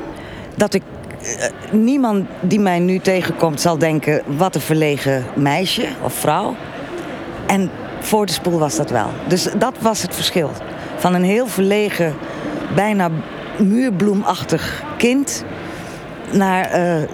Dat 0.56 0.74
ik 0.74 0.82
eh, 1.20 1.50
niemand 1.72 2.26
die 2.40 2.60
mij 2.60 2.78
nu 2.78 2.98
tegenkomt 2.98 3.60
zal 3.60 3.78
denken: 3.78 4.22
wat 4.36 4.54
een 4.54 4.60
verlegen 4.60 5.24
meisje 5.36 5.86
of 6.02 6.14
vrouw. 6.14 6.56
En 7.46 7.70
voor 8.00 8.26
de 8.26 8.32
spoel 8.32 8.58
was 8.58 8.76
dat 8.76 8.90
wel. 8.90 9.10
Dus 9.26 9.48
dat 9.58 9.74
was 9.80 10.02
het 10.02 10.14
verschil. 10.14 10.50
Van 10.96 11.14
een 11.14 11.24
heel 11.24 11.46
verlegen, 11.46 12.14
bijna 12.74 13.10
muurbloemachtig 13.58 14.82
kind 14.96 15.44
naar 16.32 16.78
uh, 16.78 17.08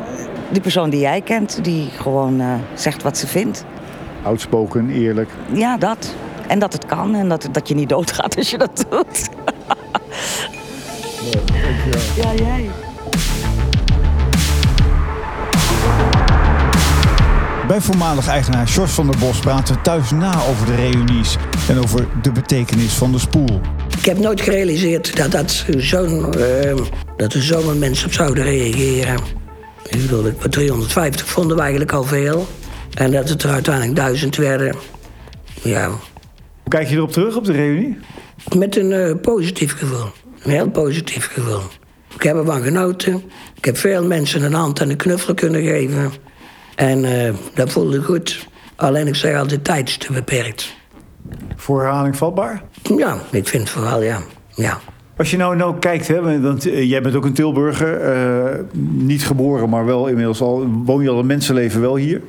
die 0.50 0.60
persoon 0.60 0.90
die 0.90 1.00
jij 1.00 1.20
kent, 1.20 1.58
die 1.62 1.88
gewoon 1.90 2.40
uh, 2.40 2.54
zegt 2.74 3.02
wat 3.02 3.18
ze 3.18 3.26
vindt. 3.26 3.64
Outspoken, 4.22 4.90
eerlijk. 4.90 5.30
Ja, 5.52 5.76
dat. 5.76 6.14
En 6.46 6.58
dat 6.58 6.72
het 6.72 6.86
kan 6.86 7.14
en 7.14 7.28
dat, 7.28 7.48
dat 7.52 7.68
je 7.68 7.74
niet 7.74 7.88
doodgaat 7.88 8.36
als 8.36 8.50
je 8.50 8.58
dat 8.58 8.84
doet. 8.90 9.28
ja, 12.16 12.34
jij. 12.34 12.70
Bij 17.68 17.80
voormalig 17.80 18.28
eigenaar 18.28 18.66
Jos 18.66 18.90
van 18.90 19.06
der 19.06 19.18
Bos 19.18 19.38
praten 19.38 19.74
we 19.74 19.80
thuis 19.80 20.10
na 20.10 20.34
over 20.50 20.66
de 20.66 20.74
reunies 20.74 21.36
en 21.68 21.78
over 21.78 22.06
de 22.22 22.32
betekenis 22.32 22.92
van 22.92 23.12
de 23.12 23.18
spoel. 23.18 23.60
Ik 23.98 24.04
heb 24.04 24.18
nooit 24.18 24.40
gerealiseerd 24.40 25.16
dat, 25.16 25.30
dat, 25.30 25.64
zo'n, 25.76 26.34
uh, 26.38 26.76
dat 27.16 27.32
er 27.32 27.42
zo'n 27.42 27.78
mensen 27.78 28.06
op 28.06 28.12
zouden 28.12 28.44
reageren. 28.44 29.43
Ik 29.88 30.00
bedoel, 30.00 30.32
350 30.50 31.26
vonden 31.26 31.56
we 31.56 31.62
eigenlijk 31.62 31.92
al 31.92 32.04
veel. 32.04 32.46
En 32.94 33.10
dat 33.10 33.28
het 33.28 33.42
er 33.42 33.50
uiteindelijk 33.50 33.96
duizend 33.96 34.36
werden. 34.36 34.76
Ja, 35.62 35.88
Hoe 35.88 35.98
kijk 36.68 36.88
je 36.88 36.96
erop 36.96 37.12
terug 37.12 37.36
op 37.36 37.44
de 37.44 37.52
reunie? 37.52 37.98
met 38.56 38.76
een 38.76 38.92
eh, 38.92 39.14
positief 39.20 39.78
gevoel. 39.78 40.06
Een 40.42 40.50
heel 40.50 40.70
positief 40.70 41.26
gevoel. 41.32 41.60
Ik 42.14 42.22
heb 42.22 42.36
ervan 42.36 42.62
genoten. 42.62 43.22
Ik 43.54 43.64
heb 43.64 43.76
veel 43.76 44.04
mensen 44.06 44.42
een 44.42 44.54
hand 44.54 44.80
en 44.80 44.90
een 44.90 44.96
knuffel 44.96 45.34
kunnen 45.34 45.62
geven. 45.62 46.12
En 46.74 47.04
eh, 47.04 47.34
dat 47.54 47.70
voelde 47.70 48.02
goed. 48.02 48.46
Alleen 48.76 49.06
ik 49.06 49.14
zeg 49.14 49.36
altijd, 49.38 49.64
tijd 49.64 49.88
is 49.88 49.96
te 49.96 50.12
beperkt. 50.12 50.74
Voor 51.56 51.80
herhaling 51.82 52.16
vatbaar? 52.16 52.62
Ja, 52.96 53.18
ik 53.30 53.48
vind 53.48 53.62
het 53.62 53.72
vooral, 53.72 54.02
ja. 54.02 54.22
ja. 54.54 54.80
Als 55.16 55.30
je 55.30 55.36
nou, 55.36 55.56
nou 55.56 55.78
kijkt, 55.78 56.08
hè, 56.08 56.40
want 56.40 56.66
eh, 56.66 56.88
jij 56.88 57.02
bent 57.02 57.14
ook 57.14 57.24
een 57.24 57.32
Tilburger, 57.32 58.00
eh, 58.00 58.60
niet 58.92 59.26
geboren, 59.26 59.68
maar 59.68 59.84
wel 59.84 60.06
inmiddels 60.06 60.40
al, 60.40 60.66
woon 60.84 61.02
je 61.02 61.08
al 61.08 61.18
een 61.18 61.26
mensenleven 61.26 61.80
wel 61.80 61.96
hier. 61.96 62.22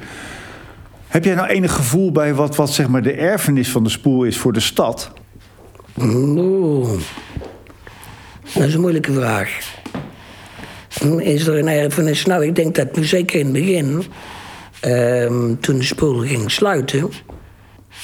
Heb 1.08 1.24
jij 1.24 1.36
nou 1.36 1.48
enig 1.48 1.74
gevoel 1.74 2.12
bij 2.12 2.34
wat, 2.34 2.56
wat 2.56 2.74
zeg 2.74 2.88
maar 2.88 3.02
de 3.02 3.14
erfenis 3.14 3.70
van 3.70 3.84
de 3.84 3.90
spoel 3.90 4.24
is 4.24 4.38
voor 4.38 4.54
de 4.54 4.60
stad? 4.60 5.12
Oeh. 6.02 6.90
Dat 8.54 8.64
is 8.64 8.74
een 8.74 8.82
moeilijke 8.82 9.14
vraag. 9.14 9.74
Is 11.20 11.48
er 11.48 11.58
een 11.58 11.68
erfenis? 11.68 12.26
Nou, 12.26 12.46
ik 12.46 12.56
denk 12.56 12.76
dat 12.76 12.96
nu 12.96 13.04
zeker 13.04 13.40
in 13.40 13.46
het 13.46 13.54
begin, 13.54 14.04
ehm, 14.80 15.56
toen 15.60 15.78
de 15.78 15.84
spoel 15.84 16.20
ging 16.20 16.52
sluiten, 16.52 17.10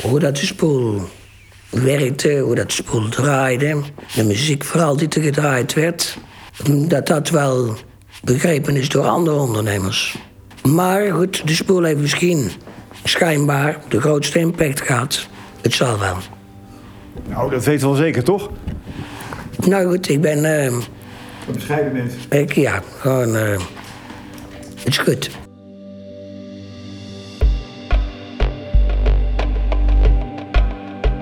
hoe 0.02 0.20
dat 0.20 0.36
de 0.36 0.46
spoel 0.46 1.02
werkte, 1.72 2.38
hoe 2.40 2.56
dat 2.56 2.72
spoel 2.72 3.10
draaide, 3.10 3.82
de 4.16 4.24
muziek 4.24 4.64
vooral 4.64 4.98
die 4.98 5.08
er 5.10 5.22
gedraaid 5.22 5.74
werd, 5.74 6.18
dat 6.88 7.08
dat 7.08 7.30
wel 7.30 7.76
begrepen 8.24 8.76
is 8.76 8.90
door 8.90 9.08
andere 9.08 9.36
ondernemers. 9.38 10.18
Maar 10.70 11.12
goed, 11.14 11.48
de 11.48 11.54
spoel 11.54 11.84
heeft 11.84 12.00
misschien 12.00 12.52
schijnbaar 13.04 13.78
de 13.90 14.02
grootste 14.02 14.40
impact 14.40 14.82
gehad. 14.82 15.28
Het 15.62 15.74
zal 15.74 16.00
wel. 16.00 16.16
Nou, 17.30 17.52
dat 17.52 17.66
weten 17.66 17.82
we 17.82 17.94
wel 17.94 18.04
zeker, 18.04 18.24
toch? 18.24 18.50
Nou 19.66 19.90
goed, 19.92 20.10
ik 20.10 20.22
ben. 20.22 20.46
eh, 20.46 20.64
Een 20.66 20.82
bescheiden 21.54 21.92
mens. 21.94 22.14
ik, 22.30 22.54
ja, 22.54 22.82
gewoon. 23.00 23.36
eh, 23.36 23.50
het 24.76 24.88
is 24.88 24.98
goed. 24.98 25.30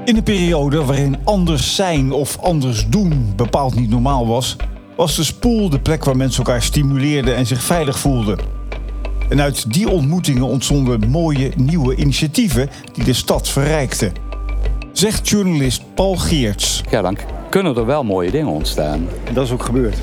In 0.09 0.15
een 0.15 0.23
periode 0.23 0.85
waarin 0.85 1.17
anders 1.23 1.75
zijn 1.75 2.11
of 2.11 2.37
anders 2.39 2.87
doen 2.87 3.33
bepaald 3.35 3.75
niet 3.75 3.89
normaal 3.89 4.27
was, 4.27 4.55
was 4.95 5.15
de 5.15 5.23
spoel 5.23 5.69
de 5.69 5.79
plek 5.79 6.03
waar 6.03 6.17
mensen 6.17 6.43
elkaar 6.43 6.61
stimuleerden 6.61 7.35
en 7.35 7.45
zich 7.45 7.61
veilig 7.61 7.99
voelden. 7.99 8.39
En 9.29 9.41
uit 9.41 9.73
die 9.73 9.89
ontmoetingen 9.89 10.43
ontstonden 10.43 11.09
mooie 11.09 11.51
nieuwe 11.55 11.95
initiatieven 11.95 12.69
die 12.93 13.03
de 13.03 13.13
stad 13.13 13.49
verrijkten. 13.49 14.13
Zegt 14.91 15.29
journalist 15.29 15.81
Paul 15.93 16.15
Geerts. 16.15 16.83
Ja, 16.89 17.01
dan 17.01 17.17
kunnen 17.49 17.75
er 17.75 17.85
wel 17.85 18.03
mooie 18.03 18.31
dingen 18.31 18.51
ontstaan. 18.51 19.07
En 19.23 19.33
dat 19.33 19.45
is 19.45 19.51
ook 19.51 19.63
gebeurd. 19.63 19.97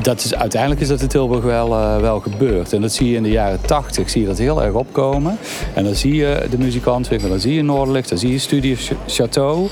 Dat 0.00 0.24
is, 0.24 0.34
uiteindelijk 0.34 0.80
is 0.80 0.88
dat 0.88 1.00
in 1.00 1.08
Tilburg 1.08 1.44
wel, 1.44 1.74
eh, 1.74 1.96
wel 2.00 2.20
gebeurd. 2.20 2.72
En 2.72 2.80
dat 2.80 2.92
zie 2.92 3.10
je 3.10 3.16
in 3.16 3.22
de 3.22 3.30
jaren 3.30 3.60
80 3.60 4.10
zie 4.10 4.20
je 4.20 4.26
dat 4.26 4.38
heel 4.38 4.62
erg 4.62 4.74
opkomen. 4.74 5.38
En 5.74 5.84
dan 5.84 5.94
zie 5.94 6.14
je 6.14 6.46
de 6.50 6.58
muzikanten, 6.58 7.28
dan 7.28 7.40
zie 7.40 7.54
je 7.54 7.62
Noorderlicht, 7.62 8.08
dan 8.08 8.18
zie 8.18 8.32
je 8.32 8.38
Studio 8.38 8.74
Ch- 8.74 8.92
Chateau. 9.06 9.68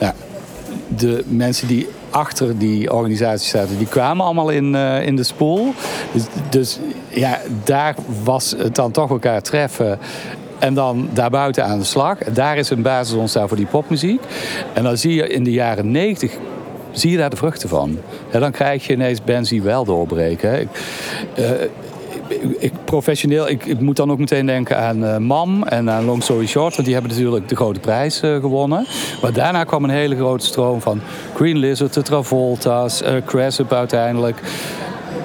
Nou, 0.00 0.12
de 0.96 1.24
mensen 1.28 1.68
die 1.68 1.88
achter 2.10 2.58
die 2.58 2.92
organisatie 2.92 3.48
zaten, 3.48 3.78
die 3.78 3.86
kwamen 3.86 4.24
allemaal 4.24 4.50
in, 4.50 4.74
eh, 4.74 5.06
in 5.06 5.16
de 5.16 5.22
spoel. 5.22 5.74
Dus, 6.12 6.22
dus 6.50 6.78
ja, 7.08 7.40
daar 7.64 7.94
was 8.24 8.54
het 8.58 8.74
dan 8.74 8.90
toch 8.90 9.10
elkaar 9.10 9.42
treffen. 9.42 9.98
En 10.58 10.74
dan 10.74 11.08
daarbuiten 11.12 11.64
aan 11.64 11.78
de 11.78 11.84
slag. 11.84 12.18
Daar 12.18 12.56
is 12.56 12.70
een 12.70 12.82
basis 12.82 13.14
ontstaan 13.16 13.48
voor 13.48 13.56
die 13.56 13.66
popmuziek. 13.66 14.20
En 14.74 14.82
dan 14.82 14.96
zie 14.96 15.14
je 15.14 15.28
in 15.28 15.44
de 15.44 15.52
jaren 15.52 15.90
90 15.90 16.32
zie 16.92 17.10
je 17.10 17.16
daar 17.16 17.30
de 17.30 17.36
vruchten 17.36 17.68
van. 17.68 17.98
En 18.30 18.40
dan 18.40 18.50
krijg 18.50 18.86
je 18.86 18.92
ineens 18.92 19.24
bands 19.24 19.50
die 19.50 19.62
wel 19.62 19.84
doorbreken. 19.84 20.50
eh, 21.34 21.50
ik, 22.28 22.42
ik- 22.58 22.72
professioneel, 22.84 23.48
ik, 23.48 23.80
moet 23.80 23.96
dan 23.96 24.10
ook 24.10 24.18
meteen 24.18 24.46
denken 24.46 24.78
aan 24.78 25.04
eh, 25.04 25.16
MAM 25.16 25.62
en 25.62 25.90
aan 25.90 26.04
Long 26.04 26.22
Story 26.22 26.46
Short. 26.46 26.72
Want 26.74 26.84
die 26.84 26.94
hebben 26.96 27.12
natuurlijk 27.12 27.48
de 27.48 27.56
grote 27.56 27.80
prijs 27.80 28.20
eh, 28.20 28.34
gewonnen. 28.40 28.86
Maar 29.22 29.32
daarna 29.32 29.64
kwam 29.64 29.84
een 29.84 29.90
hele 29.90 30.16
grote 30.16 30.46
stroom 30.46 30.80
van 30.80 31.00
Green 31.34 31.56
Lizard, 31.56 31.94
de 31.94 32.02
Travolta's, 32.02 33.02
uh, 33.02 33.68
uiteindelijk. 33.68 34.40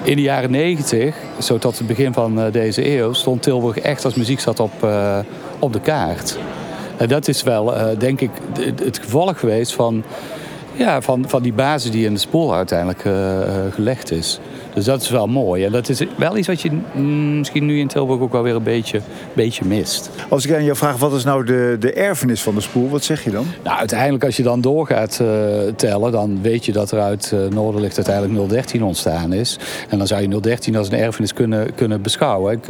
In 0.02 0.16
de 0.16 0.22
jaren 0.22 0.50
90, 0.50 1.16
zo 1.40 1.58
tot 1.58 1.78
het 1.78 1.86
begin 1.86 2.12
van 2.12 2.50
deze 2.50 2.96
eeuw, 2.98 3.12
stond 3.12 3.42
Tilburg 3.42 3.78
echt 3.78 4.04
als 4.04 4.14
muziekstad 4.14 4.60
op, 4.60 4.72
op 5.58 5.72
de 5.72 5.80
kaart. 5.80 6.38
En 6.96 7.08
dat 7.08 7.28
is 7.28 7.42
wel, 7.42 7.74
denk 7.98 8.20
ik, 8.20 8.30
het 8.84 8.98
gevolg 8.98 9.38
geweest 9.40 9.74
van, 9.74 10.02
ja, 10.76 11.00
van, 11.00 11.28
van 11.28 11.42
die 11.42 11.52
basis 11.52 11.90
die 11.90 12.06
in 12.06 12.14
de 12.14 12.20
spoor 12.20 12.54
uiteindelijk 12.54 13.04
eh, 13.04 13.42
eh, 13.42 13.72
gelegd 13.72 14.10
is. 14.10 14.40
Dus 14.74 14.84
dat 14.84 15.02
is 15.02 15.10
wel 15.10 15.26
mooi. 15.26 15.64
En 15.64 15.72
dat 15.72 15.88
is 15.88 16.00
wel 16.16 16.36
iets 16.36 16.48
wat 16.48 16.60
je 16.60 16.70
mm, 16.92 17.38
misschien 17.38 17.66
nu 17.66 17.78
in 17.78 17.88
Tilburg 17.88 18.20
ook 18.20 18.32
wel 18.32 18.42
weer 18.42 18.54
een 18.54 18.62
beetje, 18.62 19.00
beetje 19.32 19.64
mist. 19.64 20.10
Als 20.28 20.46
ik 20.46 20.54
aan 20.54 20.64
jou 20.64 20.76
vraag, 20.76 20.96
wat 20.96 21.12
is 21.12 21.24
nou 21.24 21.44
de, 21.44 21.76
de 21.80 21.92
erfenis 21.92 22.42
van 22.42 22.54
de 22.54 22.60
spoel? 22.60 22.88
Wat 22.90 23.04
zeg 23.04 23.24
je 23.24 23.30
dan? 23.30 23.46
Nou, 23.62 23.78
uiteindelijk 23.78 24.24
als 24.24 24.36
je 24.36 24.42
dan 24.42 24.60
doorgaat 24.60 25.20
eh, 25.20 25.28
tellen, 25.76 26.12
dan 26.12 26.38
weet 26.42 26.64
je 26.64 26.72
dat 26.72 26.90
er 26.90 27.00
uit 27.00 27.32
eh, 27.32 27.38
Noorderlicht 27.50 27.96
uiteindelijk 27.96 28.48
013 28.50 28.84
ontstaan 28.84 29.32
is. 29.32 29.58
En 29.88 29.98
dan 29.98 30.06
zou 30.06 30.22
je 30.22 30.40
013 30.40 30.76
als 30.76 30.90
een 30.90 30.98
erfenis 30.98 31.32
kunnen, 31.32 31.74
kunnen 31.74 32.02
beschouwen. 32.02 32.52
Ik, 32.52 32.66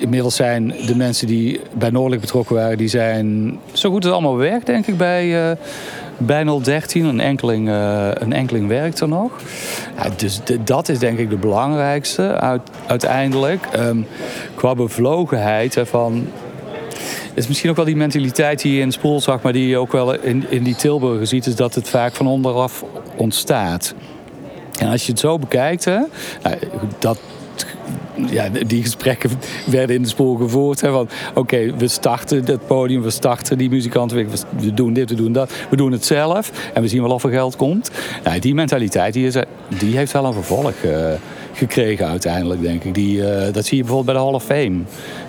inmiddels 0.00 0.36
zijn 0.36 0.74
de 0.86 0.96
mensen 0.96 1.26
die 1.26 1.60
bij 1.72 1.90
Noorderlicht 1.90 2.22
betrokken 2.22 2.56
waren, 2.56 2.78
die 2.78 2.88
zijn 2.88 3.58
zo 3.72 3.90
goed 3.90 4.04
als 4.04 4.12
allemaal 4.12 4.36
weg, 4.36 4.62
denk 4.62 4.86
ik, 4.86 4.96
bij, 4.96 5.56
bij 6.18 6.44
013. 6.62 7.04
Een 7.04 7.20
enkeling, 7.20 7.68
eh, 7.68 8.08
een 8.12 8.32
enkeling 8.32 8.68
werkt 8.68 9.00
er 9.00 9.08
nog. 9.08 9.32
Ja, 9.96 10.08
dus 10.16 10.40
dat 10.64 10.88
is 10.88 10.98
denk 10.98 11.18
ik 11.18 11.30
de 11.30 11.36
belangrijkste 11.36 12.40
uit, 12.40 12.62
uiteindelijk. 12.86 13.66
Ehm, 13.72 13.98
qua 14.54 14.74
bevlogenheid 14.74 15.80
van 15.82 16.26
is 17.34 17.48
misschien 17.48 17.70
ook 17.70 17.76
wel 17.76 17.84
die 17.84 17.96
mentaliteit 17.96 18.62
die 18.62 18.74
je 18.74 18.80
in 18.80 18.92
spoel 18.92 19.20
zag, 19.20 19.42
maar 19.42 19.52
die 19.52 19.68
je 19.68 19.76
ook 19.76 19.92
wel 19.92 20.14
in, 20.14 20.44
in 20.50 20.62
die 20.62 20.74
Tilburger 20.74 21.26
ziet, 21.26 21.46
is 21.46 21.56
dat 21.56 21.74
het 21.74 21.88
vaak 21.88 22.14
van 22.14 22.26
onderaf 22.26 22.84
ontstaat. 23.16 23.94
En 24.78 24.88
als 24.88 25.06
je 25.06 25.10
het 25.10 25.20
zo 25.20 25.38
bekijkt, 25.38 25.84
hè, 25.84 25.98
nou, 26.42 26.56
dat, 26.98 27.18
ja, 28.30 28.48
die 28.66 28.82
gesprekken 28.82 29.30
werden 29.66 29.96
in 29.96 30.02
de 30.02 30.08
spoel 30.08 30.36
gevoerd. 30.36 30.80
Van 30.80 31.08
oké, 31.34 31.74
we 31.76 31.88
starten 31.88 32.44
het 32.44 32.66
podium, 32.66 33.02
we 33.02 33.10
starten 33.10 33.58
die 33.58 33.70
muzikanten, 33.70 34.16
we- 34.16 34.74
doen 34.74 34.92
dit, 34.92 35.10
we 35.10 35.16
doen 35.16 35.32
dat, 35.32 35.52
we 35.70 35.76
doen 35.76 35.92
het 35.92 36.04
zelf 36.04 36.50
en 36.74 36.82
we 36.82 36.88
zien 36.88 37.02
wel 37.02 37.10
of 37.10 37.24
er 37.24 37.30
geld 37.30 37.56
komt. 37.56 37.90
Nou, 38.24 38.38
die 38.38 38.54
mentaliteit 38.54 39.12
die, 39.12 39.26
is, 39.26 39.34
die 39.78 39.96
heeft 39.96 40.12
wel 40.12 40.24
een 40.24 40.32
vervolg 40.32 40.72
eh, 40.84 40.90
gekregen 41.52 42.06
uiteindelijk, 42.08 42.62
denk 42.62 42.84
ik. 42.84 42.94
Die, 42.94 43.30
eh, 43.30 43.52
dat 43.52 43.64
zie 43.66 43.76
je 43.76 43.82
bijvoorbeeld 43.84 44.04
bij 44.16 44.24
de 44.24 44.30
Hall 44.30 44.34
of 44.34 44.44
Fame. 44.44 44.78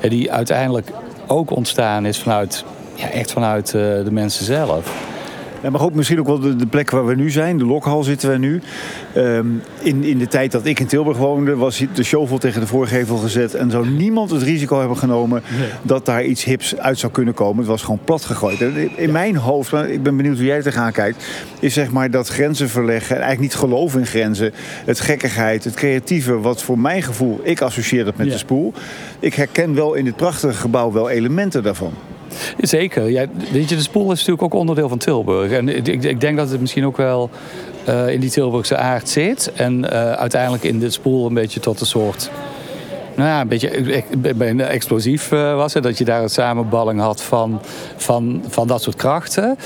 Die 0.09 0.31
uiteindelijk 0.31 0.87
ook 1.27 1.55
ontstaan 1.55 2.05
is 2.05 2.17
vanuit, 2.17 2.63
ja, 2.95 3.09
echt 3.09 3.31
vanuit 3.31 3.65
eh, 3.67 3.81
de 3.81 4.11
mensen 4.11 4.45
zelf. 4.45 4.93
Ja, 5.63 5.69
maar 5.69 5.81
ook 5.81 5.93
misschien 5.93 6.19
ook 6.19 6.27
wel 6.27 6.39
de, 6.39 6.55
de 6.55 6.67
plek 6.67 6.89
waar 6.89 7.05
we 7.05 7.15
nu 7.15 7.29
zijn. 7.29 7.57
De 7.57 7.65
Lokhal 7.65 8.03
zitten 8.03 8.29
we 8.29 8.37
nu. 8.37 8.61
Ehm, 9.13 9.45
in, 9.79 10.03
in 10.03 10.17
de 10.17 10.27
tijd 10.27 10.51
dat 10.51 10.65
ik 10.65 10.79
in 10.79 10.85
Tilburg 10.85 11.17
woonde, 11.17 11.55
was 11.55 11.83
de 11.93 12.03
shovel 12.03 12.37
tegen 12.37 12.61
de 12.61 12.67
voorgevel 12.67 13.17
gezet. 13.17 13.53
En 13.53 13.71
zou 13.71 13.89
niemand 13.89 14.31
het 14.31 14.41
risico 14.41 14.79
hebben 14.79 14.97
genomen 14.97 15.41
dat 15.81 16.05
daar 16.05 16.23
iets 16.23 16.43
hips 16.43 16.77
uit 16.77 16.99
zou 16.99 17.11
kunnen 17.11 17.33
komen. 17.33 17.57
Het 17.57 17.67
was 17.67 17.81
gewoon 17.81 17.99
plat 18.03 18.25
gegooid. 18.25 18.61
In 18.95 19.11
mijn 19.11 19.35
hoofd, 19.35 19.71
maar 19.71 19.89
ik 19.89 20.03
ben 20.03 20.17
benieuwd 20.17 20.35
hoe 20.37 20.45
jij 20.45 20.55
er 20.57 20.63
tegenaan 20.63 20.91
kijkt, 20.91 21.25
is 21.59 21.73
zeg 21.73 21.91
maar 21.91 22.11
dat 22.11 22.27
grenzen 22.27 22.69
verleggen. 22.69 23.15
En 23.15 23.21
eigenlijk 23.21 23.51
niet 23.53 23.61
geloven 23.61 23.99
in 23.99 24.05
grenzen. 24.05 24.51
Het 24.85 24.99
gekkigheid, 24.99 25.63
het 25.63 25.73
creatieve, 25.73 26.39
wat 26.39 26.63
voor 26.63 26.79
mijn 26.79 27.01
gevoel, 27.03 27.39
ik 27.43 27.61
associeer 27.61 28.05
dat 28.05 28.17
met 28.17 28.25
Ja. 28.27 28.31
de 28.33 28.37
spoel. 28.39 28.73
Ik 29.19 29.33
herken 29.33 29.75
wel 29.75 29.93
in 29.93 30.05
dit 30.05 30.15
prachtige 30.15 30.53
gebouw 30.53 30.91
wel 30.91 31.09
elementen 31.09 31.63
daarvan. 31.63 31.93
Zeker. 32.57 33.09
Ja, 33.09 33.25
weet 33.51 33.69
je, 33.69 33.75
de 33.75 33.81
spoel 33.81 34.11
is 34.11 34.17
natuurlijk 34.17 34.41
ook 34.41 34.59
onderdeel 34.59 34.89
van 34.89 34.97
Tilburg. 34.97 35.51
En 35.51 35.69
ik, 35.87 36.03
ik, 36.03 36.21
denk 36.21 36.37
dat 36.37 36.49
het 36.49 36.61
misschien 36.61 36.85
ook 36.85 36.97
wel 36.97 37.29
eh, 37.85 38.09
in 38.09 38.19
die 38.19 38.29
Tilburgse 38.29 38.77
aard 38.77 39.09
zit. 39.09 39.51
En 39.55 39.91
eh, 39.91 40.11
uiteindelijk 40.11 40.63
in 40.63 40.79
de 40.79 40.89
spoel 40.89 41.27
een 41.27 41.33
beetje 41.33 41.59
tot 41.59 41.79
een 41.79 41.85
soort... 41.85 42.31
Nou 43.15 43.29
ja, 43.29 43.41
een 43.41 43.47
beetje 43.47 44.63
explosief 44.63 45.31
eh, 45.31 45.55
was. 45.55 45.73
Hè, 45.73 45.81
dat 45.81 45.97
je 45.97 46.05
daar 46.05 46.21
een 46.21 46.29
samenballing 46.29 46.99
had 46.99 47.21
van, 47.21 47.61
van, 47.95 48.43
van 48.47 48.67
dat 48.67 48.81
soort 48.81 48.95
krachten. 48.95 49.57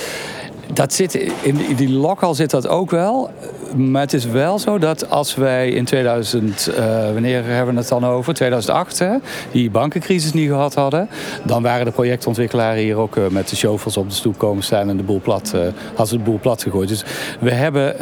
Dat 0.73 0.93
zit 0.93 1.13
in 1.41 1.75
die 1.75 1.89
lokal 1.89 2.35
zit 2.35 2.49
dat 2.49 2.67
ook 2.67 2.91
wel. 2.91 3.29
Maar 3.75 4.01
het 4.01 4.13
is 4.13 4.25
wel 4.25 4.59
zo 4.59 4.77
dat 4.77 5.09
als 5.09 5.35
wij 5.35 5.69
in 5.69 5.85
2000, 5.85 6.67
eh, 6.67 6.85
wanneer 7.11 7.45
hebben 7.45 7.73
we 7.73 7.79
het 7.79 7.89
dan 7.89 8.05
over? 8.05 8.33
2008, 8.33 8.99
hè, 8.99 9.15
die 9.51 9.71
bankencrisis 9.71 10.33
niet 10.33 10.49
gehad 10.49 10.73
hadden. 10.73 11.09
Dan 11.43 11.61
waren 11.61 11.85
de 11.85 11.91
projectontwikkelaren 11.91 12.83
hier 12.83 12.95
ook 12.95 13.15
eh, 13.15 13.27
met 13.27 13.49
de 13.49 13.55
shovels 13.55 13.97
op 13.97 14.09
de 14.09 14.15
stoep 14.15 14.37
komen 14.37 14.63
staan 14.63 14.89
en 14.89 14.97
de 14.97 15.03
boel 15.03 15.21
plat, 15.21 15.51
eh, 15.53 15.61
hadden 15.87 16.07
ze 16.07 16.17
de 16.17 16.23
boel 16.23 16.39
plat 16.39 16.63
gegooid. 16.63 16.89
Dus 16.89 17.03
we 17.39 17.51
hebben, 17.51 17.95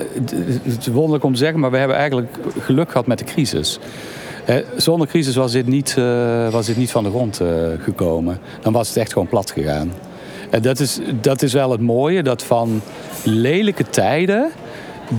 het 0.64 0.78
is 0.80 0.88
wonderlijk 0.88 1.24
om 1.24 1.34
te 1.34 1.40
zeggen, 1.40 1.60
maar 1.60 1.72
we 1.72 1.78
hebben 1.78 1.98
eigenlijk 1.98 2.38
geluk 2.60 2.92
gehad 2.92 3.08
met 3.08 3.18
de 3.18 3.26
crisis. 3.26 3.80
Zonder 4.76 5.08
crisis 5.08 5.36
was 5.36 5.52
dit 5.52 5.68
niet, 5.68 5.96
was 6.52 6.66
dit 6.66 6.78
niet 6.78 6.92
van 6.92 7.04
de 7.04 7.10
grond 7.10 7.42
gekomen. 7.80 8.40
Dan 8.62 8.74
was 8.74 8.88
het 8.88 8.98
echt 8.98 9.14
gewoon 9.14 9.28
plat 9.28 9.52
gegaan. 9.52 9.92
En 10.52 10.62
dat 10.62 10.80
is, 10.80 11.00
dat 11.22 11.42
is 11.42 11.54
wel 11.54 11.72
het 11.72 11.82
mooie, 11.82 12.24
dat 12.24 12.44
van 12.44 12.82
lelijke 13.24 13.90
tijden 13.90 14.52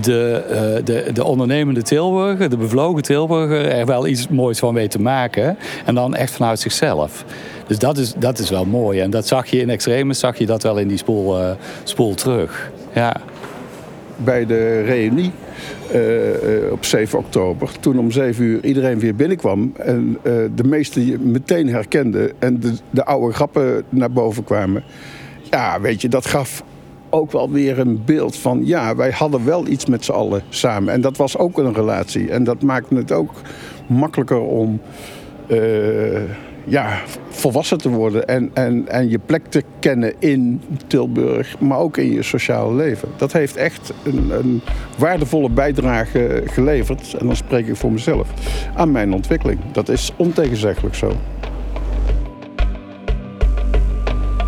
de, 0.01 0.43
uh, 0.49 0.85
de, 0.85 1.13
de 1.13 1.23
ondernemende 1.23 1.81
Tilburger, 1.81 2.49
de 2.49 2.57
bevlogen 2.57 3.03
Tilburger, 3.03 3.67
er 3.67 3.85
wel 3.85 4.07
iets 4.07 4.27
moois 4.27 4.59
van 4.59 4.73
weet 4.73 4.91
te 4.91 5.01
maken. 5.01 5.57
En 5.85 5.95
dan 5.95 6.15
echt 6.15 6.31
vanuit 6.31 6.59
zichzelf. 6.59 7.25
Dus 7.67 7.79
dat 7.79 7.97
is, 7.97 8.13
dat 8.17 8.39
is 8.39 8.49
wel 8.49 8.65
mooi. 8.65 8.99
En 8.99 9.09
dat 9.09 9.27
zag 9.27 9.47
je 9.47 9.59
in 9.59 9.69
extremis, 9.69 10.19
zag 10.19 10.37
je 10.37 10.45
dat 10.45 10.63
wel 10.63 10.77
in 10.77 10.87
die 10.87 10.97
spoel, 10.97 11.39
uh, 11.39 11.51
spoel 11.83 12.13
terug. 12.13 12.71
Ja. 12.93 13.15
Bij 14.15 14.45
de 14.45 14.81
reunie 14.81 15.31
op 16.71 16.85
7 16.85 17.19
oktober, 17.19 17.69
toen 17.79 17.99
om 17.99 18.11
7 18.11 18.43
uur 18.43 18.65
iedereen 18.65 18.99
weer 18.99 19.15
binnenkwam 19.15 19.73
en 19.77 20.17
de 20.55 20.63
meesten 20.63 21.05
je 21.05 21.19
meteen 21.19 21.67
herkenden 21.67 22.31
en 22.39 22.59
de, 22.59 22.73
de 22.89 23.05
oude 23.05 23.33
grappen 23.33 23.83
naar 23.89 24.11
boven 24.11 24.43
kwamen. 24.43 24.83
Ja, 25.53 25.81
weet 25.81 26.01
je, 26.01 26.09
dat 26.09 26.25
gaf 26.25 26.63
ook 27.09 27.31
wel 27.31 27.51
weer 27.51 27.79
een 27.79 28.01
beeld 28.05 28.37
van... 28.37 28.65
ja, 28.65 28.95
wij 28.95 29.11
hadden 29.11 29.45
wel 29.45 29.67
iets 29.67 29.85
met 29.85 30.05
z'n 30.05 30.11
allen 30.11 30.41
samen. 30.49 30.93
En 30.93 31.01
dat 31.01 31.17
was 31.17 31.37
ook 31.37 31.57
een 31.57 31.73
relatie. 31.73 32.31
En 32.31 32.43
dat 32.43 32.61
maakte 32.61 32.95
het 32.95 33.11
ook 33.11 33.31
makkelijker 33.87 34.39
om... 34.39 34.81
Uh, 35.47 36.21
ja, 36.65 37.01
volwassen 37.29 37.77
te 37.77 37.89
worden 37.89 38.27
en, 38.27 38.49
en, 38.53 38.87
en 38.87 39.09
je 39.09 39.19
plek 39.19 39.45
te 39.45 39.63
kennen 39.79 40.13
in 40.19 40.61
Tilburg, 40.87 41.59
maar 41.59 41.77
ook 41.77 41.97
in 41.97 42.11
je 42.11 42.23
sociale 42.23 42.75
leven. 42.75 43.09
Dat 43.17 43.31
heeft 43.31 43.55
echt 43.55 43.93
een, 44.03 44.31
een 44.31 44.61
waardevolle 44.97 45.49
bijdrage 45.49 46.43
geleverd, 46.45 47.15
en 47.19 47.25
dan 47.25 47.35
spreek 47.35 47.67
ik 47.67 47.75
voor 47.75 47.91
mezelf, 47.91 48.27
aan 48.75 48.91
mijn 48.91 49.13
ontwikkeling. 49.13 49.59
Dat 49.71 49.89
is 49.89 50.11
ontegenzeggelijk 50.15 50.95
zo. 50.95 51.11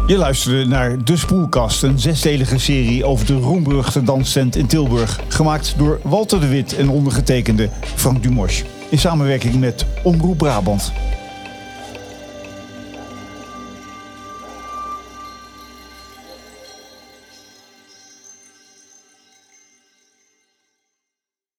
Je 0.08 0.18
luisterde 0.18 0.66
naar 0.66 1.04
De 1.04 1.18
Spoelkast, 1.18 1.84
een 1.84 2.00
zesdelige 2.00 2.60
serie 2.60 3.06
over 3.06 3.26
de 3.26 3.34
roemberuchte 3.34 4.04
danscent 4.04 4.56
in 4.56 4.68
Tilburg. 4.68 5.20
Gemaakt 5.28 5.74
door 5.78 6.00
Walter 6.04 6.40
de 6.40 6.48
Wit 6.48 6.76
en 6.76 6.90
ondergetekende 6.90 7.70
Frank 7.96 8.24
Dumos. 8.24 8.64
In 8.90 8.98
samenwerking 8.98 9.60
met 9.60 9.86
Omroep 10.04 10.38
Brabant. 10.38 10.92